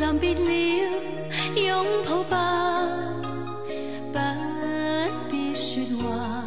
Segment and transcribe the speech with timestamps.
[0.00, 0.40] 临别了，
[1.56, 2.34] 拥抱吧，
[4.10, 4.18] 不
[5.30, 6.42] 必说话。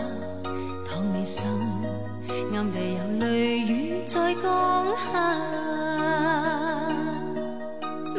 [0.89, 1.45] 倘你心
[2.55, 5.37] 暗地有泪雨在降下，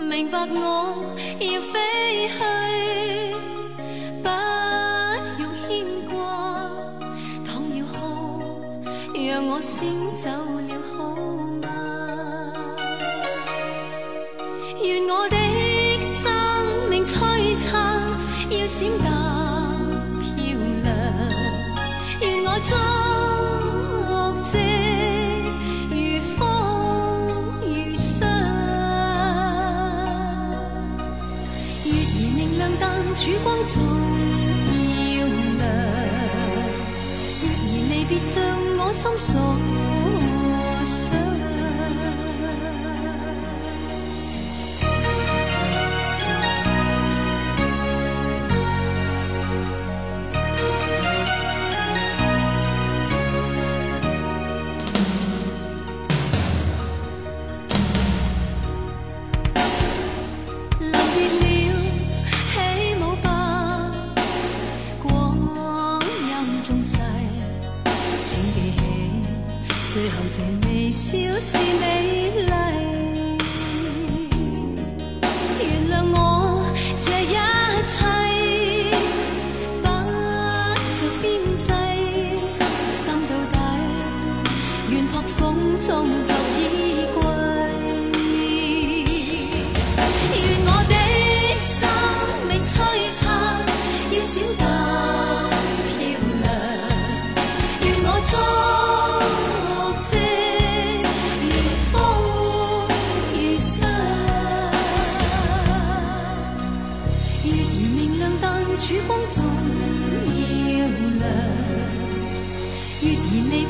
[0.09, 1.04] 明白我
[33.67, 33.83] 重
[35.17, 35.63] 要亮。
[37.41, 37.55] 月儿
[37.89, 38.43] 离别像
[38.79, 39.84] 我心所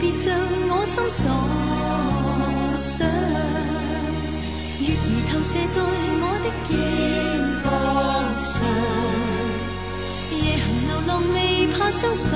[0.01, 0.35] 别像
[0.69, 1.25] 我心所
[2.77, 3.07] 想。
[4.81, 4.99] 月儿
[5.31, 5.77] 投射在
[6.21, 6.71] 我的肩
[7.63, 7.65] 膀
[8.43, 8.53] 上，
[10.37, 11.37] 夜行流浪未
[11.69, 12.29] 怕伤心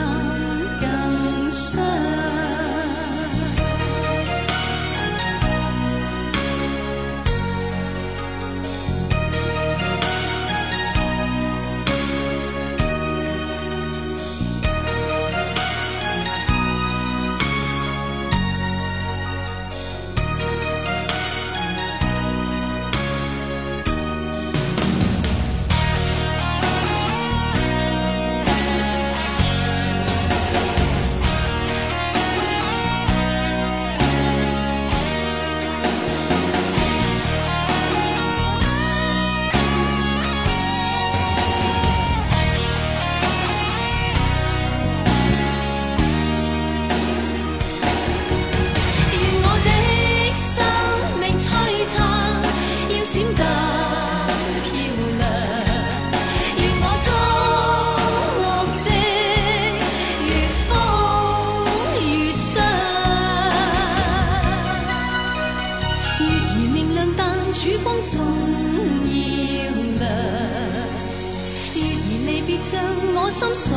[73.28, 73.76] 我心所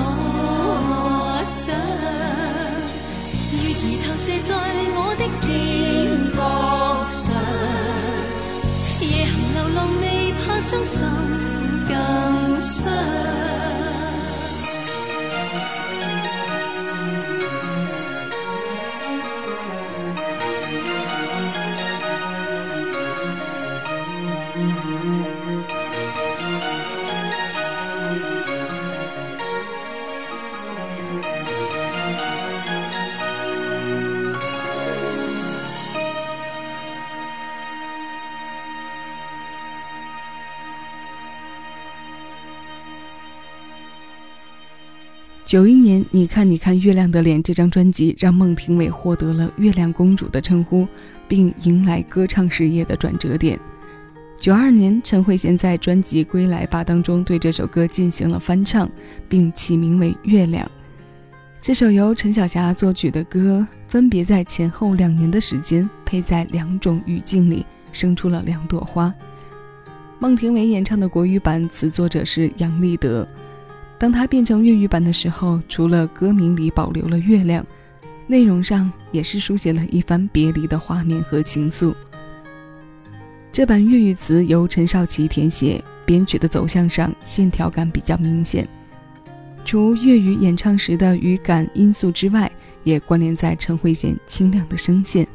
[1.46, 1.76] 想。
[3.52, 4.50] 月儿投射在
[4.96, 5.46] 我的肩
[6.32, 6.40] 膊
[7.12, 7.22] 上，
[9.02, 10.96] 夜行流浪未怕伤心
[11.86, 11.92] 更
[12.62, 12.88] 伤。
[45.52, 50.88] 九一年，你看你看月亮的脸这张专辑让孟庭苇获得了“月亮公主”的称呼，
[51.28, 53.60] 并迎来歌唱事业的转折点。
[54.40, 58.90] 九二年，陈慧娴在专辑《归来吧》当中对这首歌进行了翻唱，
[59.28, 60.66] 并起名为《月亮》。
[61.60, 69.14] 这首由陈小霞作曲的歌，分别在前后两年的时间，配在两种语境里，生出了两朵花。
[70.18, 73.28] 孟庭苇演唱的国语版，词作者是杨立德。
[74.02, 77.64] 当他变成粤语版的时候，除了歌名里保留了月亮，
[78.26, 81.94] 内容上也是书写了一番别离的画面和情愫。
[83.52, 88.68] 这版粤语词由陈少琪填写，编曲的走向上线条感比较明显。
[89.64, 92.52] 除粤语演唱时的语感因素之外，
[92.84, 95.28] 也关联在陈慧娴清亮的声线。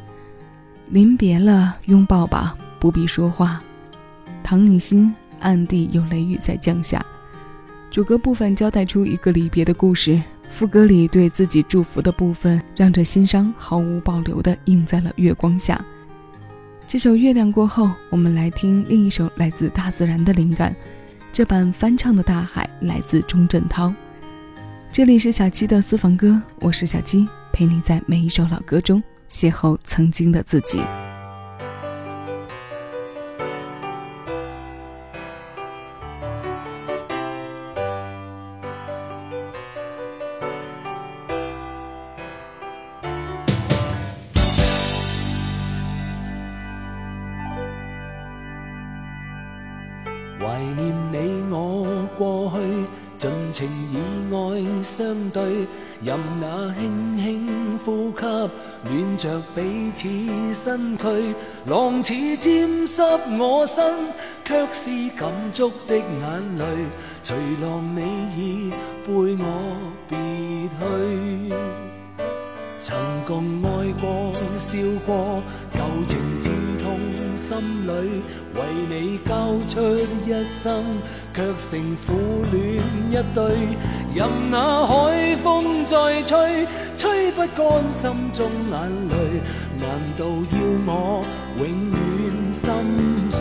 [0.89, 3.63] 临别了，拥抱吧，不必说话。
[4.43, 7.07] 唐你心，暗地有雷雨在降下。
[7.97, 10.21] 主歌部分交代出一个离别的故事，
[10.51, 15.83] 副歌里对自己祝福的部分，让这心伤毫无保留地映在了月光下。
[16.87, 20.77] 这首《月亮》过后，我们来听另一首来自大自然的灵感。
[21.33, 23.91] 这版翻唱的《大海》来自钟镇涛。
[24.93, 30.83] 这里是小七的私房歌，我是小七，陪你在每一首老歌中邂逅曾经的自己。
[59.77, 60.09] 彼此
[60.55, 61.35] 身躯，
[61.67, 63.03] 浪似沾湿
[63.39, 63.85] 我身，
[64.43, 66.65] 却是感触的眼泪，
[67.23, 68.01] 随浪你
[68.35, 68.71] 已
[69.07, 69.77] 背我
[70.09, 70.17] 别
[70.79, 71.55] 去，
[72.79, 72.97] 曾
[73.27, 75.43] 共爱过笑过，
[75.75, 76.49] 旧情刺
[76.83, 76.99] 痛
[77.37, 78.23] 心里。
[78.55, 79.81] 为你交出
[80.25, 80.83] 一生，
[81.35, 82.15] 却成苦
[82.51, 83.77] 恋一对。
[84.17, 86.67] 任那海风再吹，
[86.97, 88.75] 吹不干心中眼
[89.11, 89.15] 泪。
[89.79, 89.87] 难
[90.17, 91.23] 道要我
[91.59, 92.01] 永远
[92.51, 92.65] 心
[93.31, 93.37] 碎？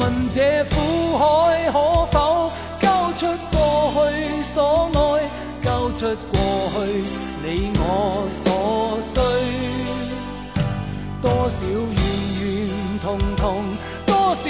[0.00, 0.74] 问这苦
[1.18, 1.22] 海
[1.70, 1.76] 可
[2.06, 5.28] 否交出过去所爱，
[5.60, 6.00] 交出
[6.32, 6.34] 过
[6.72, 6.78] 去
[7.44, 7.80] 你我
[8.42, 8.46] 所
[9.12, 9.20] 需，
[11.20, 11.94] 多少怨
[12.40, 12.42] 怨。
[13.02, 13.64] 痛痛，
[14.06, 14.42] 多少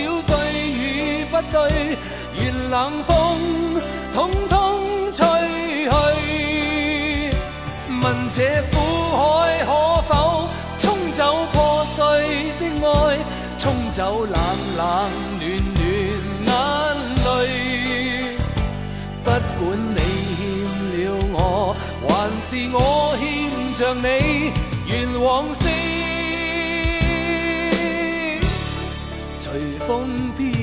[1.50, 1.96] 对，
[2.38, 3.12] 愿冷风
[4.14, 5.24] 统统吹
[5.84, 5.92] 去。
[8.02, 8.74] 问这苦
[9.16, 9.20] 海
[9.64, 9.70] 可
[10.02, 10.10] 否
[10.78, 12.00] 冲走破碎
[12.58, 13.18] 的爱，
[13.58, 14.34] 冲走冷
[14.76, 14.82] 冷
[15.40, 15.48] 暖
[16.44, 16.50] 暖眼
[17.24, 17.26] 泪。
[19.22, 19.60] 不管
[19.94, 19.98] 你
[20.36, 20.40] 欠
[21.04, 21.36] 了我，
[22.08, 22.10] 还
[22.48, 22.76] 是我
[23.18, 23.22] 欠
[23.76, 24.06] 着你，
[24.86, 24.90] 愿
[25.20, 25.60] 往事。
[29.86, 29.90] 风
[30.36, 30.61] 飘。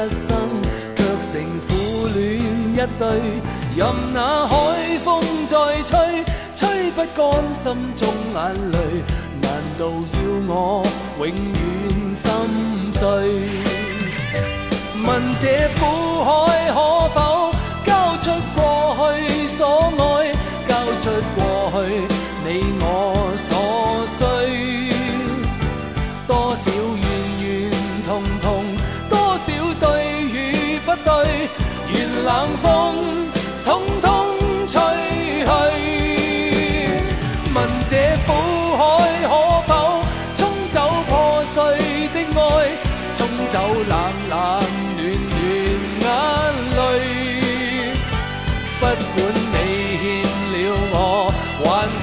[0.00, 0.28] 一生，
[0.96, 0.98] 却
[1.30, 1.32] 成
[1.68, 1.68] 苦
[2.14, 2.18] 恋
[2.72, 3.02] 一对。
[3.76, 4.54] 任那海
[5.04, 5.52] 风再
[5.82, 7.20] 吹，吹不干
[7.62, 7.66] 心
[7.96, 8.38] 中眼
[8.72, 8.76] 泪。
[9.42, 9.46] 难
[9.78, 10.82] 道要我
[11.18, 11.30] 永远
[12.14, 12.24] 心
[12.94, 13.00] 碎？
[15.06, 15.44] 问这
[15.78, 15.80] 苦
[16.24, 16.30] 海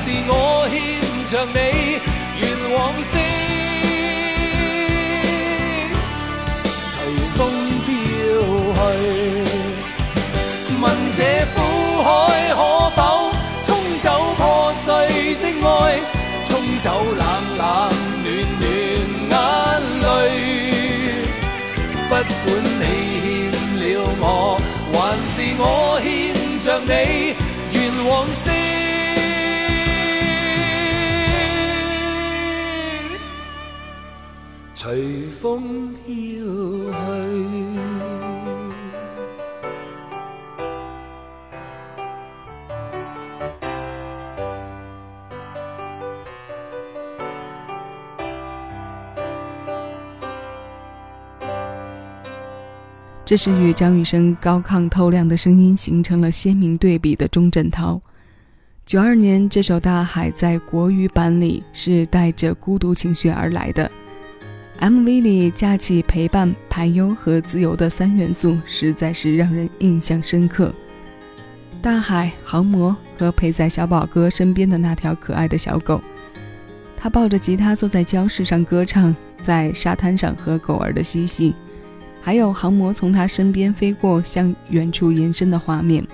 [0.07, 0.31] 是我
[0.71, 0.73] 欠
[1.29, 1.59] 着你，
[2.39, 3.13] 願往昔
[6.93, 6.95] 隨
[7.35, 7.37] 風
[7.83, 7.89] 飄
[8.77, 8.79] 去。
[10.79, 10.81] 問
[11.17, 11.19] 這
[11.51, 11.55] 苦
[12.05, 12.07] 海
[12.55, 12.59] 可
[12.95, 12.99] 否
[13.65, 13.67] 沖
[14.01, 14.39] 走破
[14.85, 14.87] 碎
[15.41, 15.67] 的愛，
[16.45, 16.49] 沖
[16.81, 17.21] 走冷
[17.57, 17.61] 冷
[18.23, 18.25] 暖
[18.61, 18.63] 暖
[19.29, 19.35] 眼
[20.03, 20.07] 淚？
[22.07, 22.47] 不管
[22.79, 22.83] 你
[23.19, 23.27] 欠
[23.75, 23.83] 了
[24.21, 24.23] 我，
[24.93, 24.95] 還
[25.35, 25.61] 是我
[26.01, 26.07] 欠
[26.61, 27.35] 着你，
[27.73, 27.77] 願
[28.09, 28.66] 往昔。
[34.87, 36.13] 随风飘去。
[53.25, 58.01] 这是与张雨生高亢透亮的声音形成了鲜明对比的钟镇涛。
[58.85, 63.91] 九二年，这首《大海》在国语版里是带着孤独情绪而来的。
[64.79, 70.71] MV 里架起陪伴、排忧和自由的三元素，实在是让人印象深刻。
[71.81, 75.99] 大海、航模和陪在小宝哥身边的那条可爱的小狗，
[76.95, 81.55] 他抱着吉他坐在礁石上歌唱，在沙滩上和狗儿的嬉戏。
[82.21, 86.05] 还有航模从他身边飞过，向远处延伸的画面。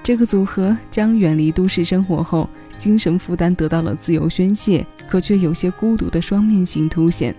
[0.00, 7.34] 这个组合将远离都市生活后精神负担得到了自由宣泄，可却有些孤独的双面性凸显。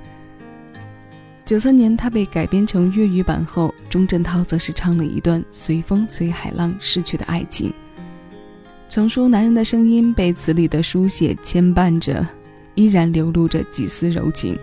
[1.52, 7.74] 九三年，他被改编成粤语版后，钟镇涛则是唱了一段随风随海浪逝去的爱情。
[8.88, 12.26] 成熟男人的声音被词里的书写牵绊着，
[12.74, 14.58] 依然流露着几丝柔情。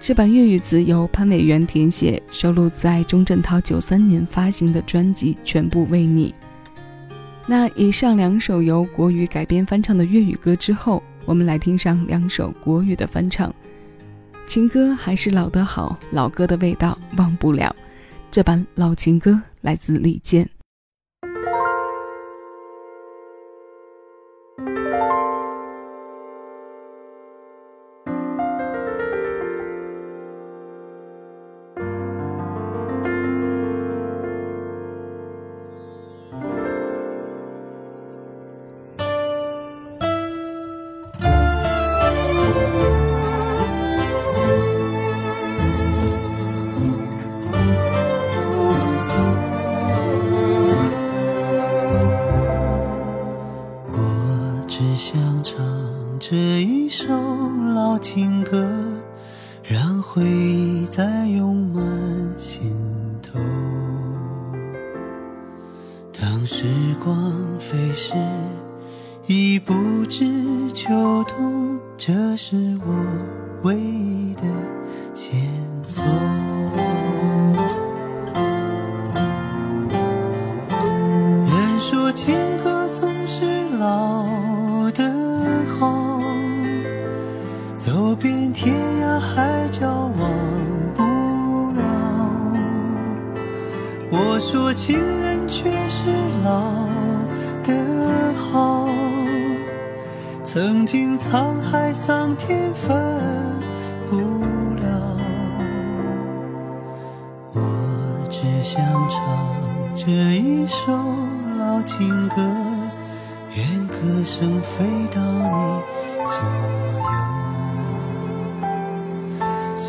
[0.00, 6.32] 这版粤语词由潘伟元填写，收录在钟镇涛九三年发行的专辑《全部为你》。
[7.48, 13.52] 那以上两首由国语改编翻唱的粤语歌之后，我们来听上两首国语的翻唱。
[14.50, 17.72] 情歌还是老的好，老歌的味道忘不了。
[18.32, 20.50] 这版老情歌来自李健。
[56.70, 57.08] 一首
[57.74, 58.64] 老情歌
[59.64, 61.84] 让回忆再涌满
[62.38, 62.72] 心
[63.20, 63.40] 头。
[66.12, 66.64] 当时
[67.02, 67.12] 光
[67.58, 68.14] 飞逝
[69.26, 69.74] 已不
[70.06, 72.94] 知秋冬这是我
[73.62, 74.42] 唯一的
[75.12, 75.40] 线
[75.84, 76.04] 索。
[89.34, 90.30] 海角忘
[90.94, 91.02] 不
[91.72, 91.82] 了，
[94.10, 96.10] 我说情人却是
[96.44, 96.50] 老
[97.62, 97.72] 的
[98.50, 98.88] 好，
[100.44, 102.96] 曾经沧海桑田分
[104.08, 105.16] 不了。
[107.54, 107.60] 我
[108.28, 109.20] 只想唱
[109.94, 110.92] 这一首
[111.58, 112.42] 老情歌，
[113.54, 114.84] 愿歌声飞
[115.14, 115.82] 到你
[116.26, 116.42] 左
[117.04, 117.09] 右。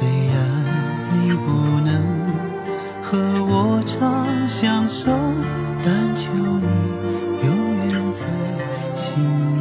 [0.01, 0.35] 虽然
[1.13, 1.91] 你不能。
[3.03, 5.11] 和我长相守，
[5.85, 6.65] 但求你
[7.45, 8.25] 永远在
[8.95, 9.60] 心。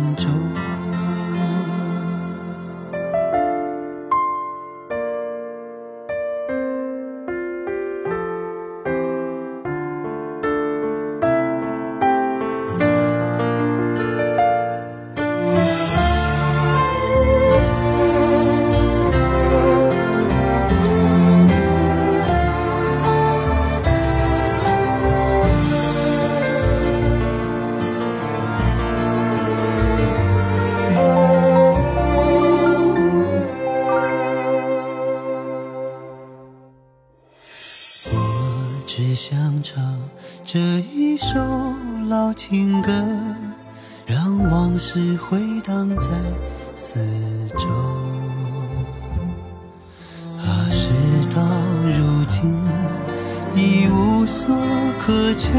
[53.55, 54.55] 已无所
[54.99, 55.51] 可求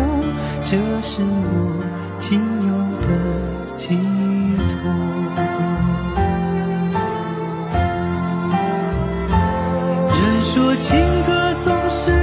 [0.64, 1.84] 这是我
[2.20, 3.08] 仅有的
[3.76, 3.98] 寄
[4.70, 4.92] 托
[10.10, 12.21] 人说情歌总是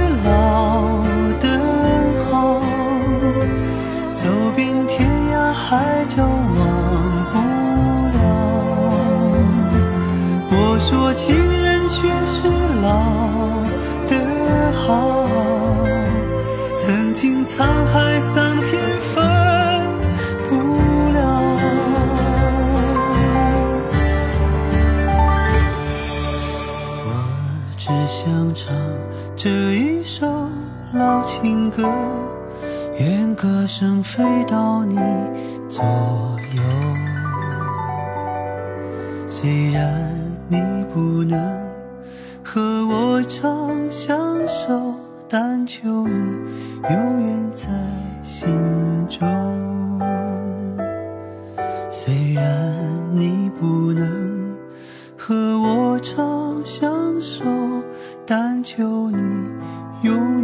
[17.49, 19.15] 沧海桑田，飞
[20.47, 20.55] 不
[21.11, 21.19] 了。
[27.05, 27.09] 我
[27.75, 28.71] 只想唱
[29.35, 30.27] 这一首
[30.93, 31.91] 老情歌，
[32.99, 34.99] 愿歌声飞到你
[35.67, 35.83] 左
[36.55, 36.61] 右。
[39.27, 39.91] 虽然
[40.47, 41.67] 你不能
[42.43, 44.98] 和我长相守。
[45.31, 46.13] 但求你
[46.89, 47.67] 永远在
[48.23, 48.49] 心
[49.07, 49.19] 中。
[51.91, 52.43] 虽然
[53.13, 54.57] 你不能
[55.15, 57.45] 和我长相守，
[58.25, 59.17] 但求你
[60.01, 60.38] 永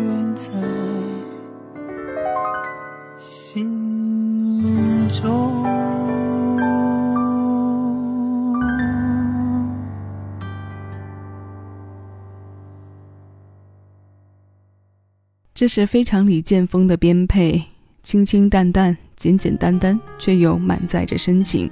[15.56, 17.64] 这是非常李剑锋的编配，
[18.04, 21.72] 清清淡淡、简简单单，却又满载着深情。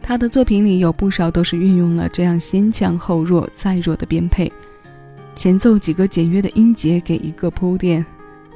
[0.00, 4.50] 他的作品里有不少都是运用了这样先强后弱再弱的编配，
[5.36, 8.02] 前奏几个简约的音节给一个铺垫，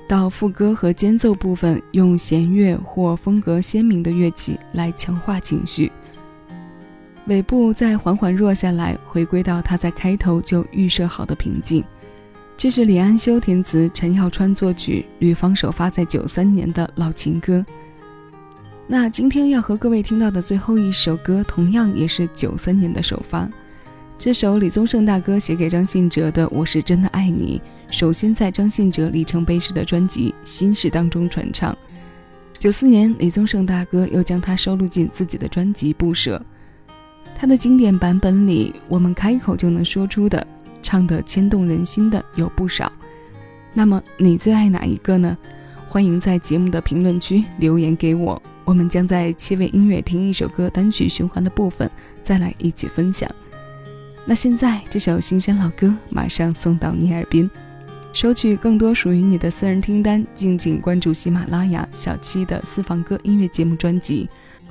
[0.09, 5.93] 到副歌和间奏部分用弦乐或风格鲜明的乐器来强化情绪，
[7.27, 11.85] 尾部再缓缓弱下来，回归到他在开头就预设好的平静。
[12.57, 17.65] 这是李安修填词，陈耀川作曲，吕方首发在九三年的老情歌。
[18.87, 23.49] 那今天要和各位听到的最后一首歌，同样也是九三年的首发。
[24.19, 27.61] 这首李宗盛大哥写给张信哲的《我是真的爱你》，
[27.95, 31.77] 首先在张信哲里程碑式的专辑《心事》当中传唱。
[32.59, 36.39] 九四年，李宗盛大哥又将它收录进自己的专辑《不舍》。
[37.37, 40.47] 他的经典版本里，我们开口就能说出的。
[40.85, 42.93] 唱的牵动人心的有不少，
[43.73, 45.37] 那么你最爱哪一个呢？
[45.89, 51.91] 欢迎在节目的评论区留言给我，我们将在七位音乐听一首歌单曲循环的部分
[52.23, 53.31] 再来一起分享。
[54.27, 57.49] 那现在这首新鲜老歌马上送到你耳边，
[58.13, 64.29] 收取更多属于你的私人听单，敬请关注喜马拉雅小七的私房歌音乐节目专辑。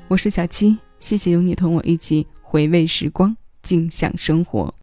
[0.08, 4.83] 我是小七，谢谢有你同我一起回味时光，静享生活。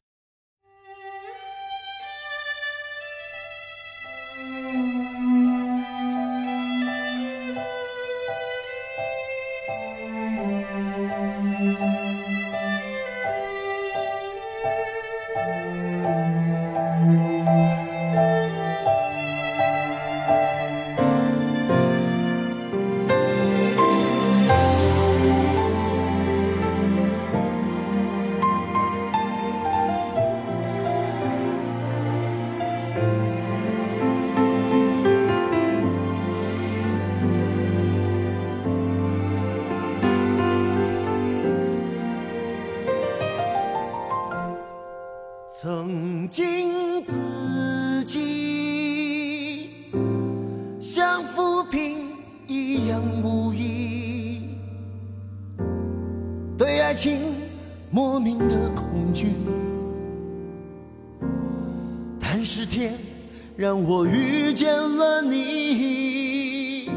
[63.56, 66.88] 让我遇见了你，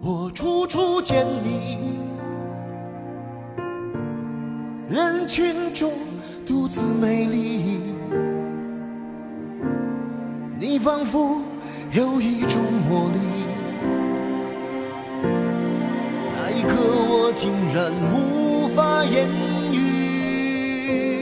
[0.00, 1.78] 我处处见你，
[4.88, 5.92] 人群中。
[6.44, 7.78] 独自美丽，
[10.58, 11.40] 你仿佛
[11.92, 13.18] 有一种魔力。
[16.34, 16.74] 那一刻，
[17.08, 19.28] 我竟然无法言
[19.72, 21.21] 语。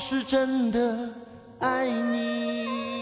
[0.00, 1.10] 是真的
[1.58, 2.99] 爱你。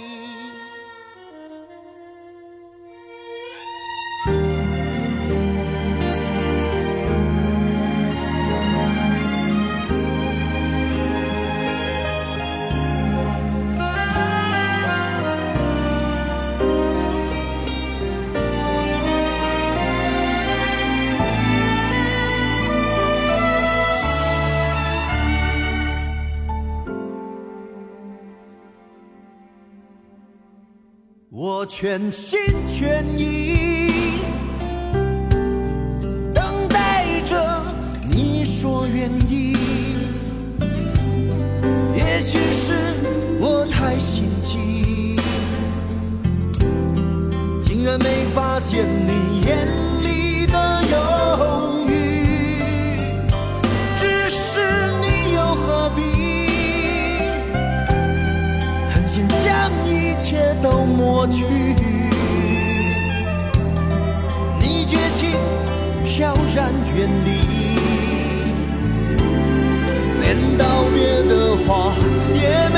[31.81, 34.19] 全心全意
[36.35, 37.65] 等待着
[38.11, 39.57] 你说愿意，
[41.95, 42.73] 也许是
[43.39, 45.15] 我太心急，
[47.63, 49.65] 竟然没发现你眼
[50.03, 50.97] 里的犹
[51.89, 53.07] 豫，
[53.97, 54.59] 只是
[55.01, 56.03] 你又何必
[58.93, 61.45] 狠心将一切都抹去？
[66.99, 67.31] 远离，
[70.21, 71.95] 连道别的话
[72.35, 72.78] 也没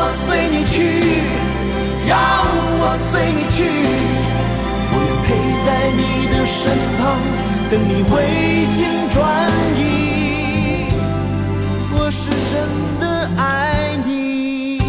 [12.23, 14.79] 是真的爱你。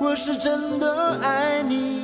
[0.00, 1.95] 我是真的爱你。